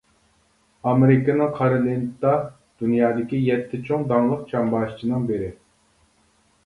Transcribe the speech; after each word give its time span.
ئامېرىكىنىڭ 0.91 1.51
«قارا 1.59 1.77
لېنتا» 1.83 2.33
دۇنيادىكى 2.85 3.43
يەتتە 3.51 3.83
چوڭ 3.91 4.09
داڭلىق 4.13 4.43
چامباشچىنىڭ 4.55 5.29
بىرى. 5.33 5.53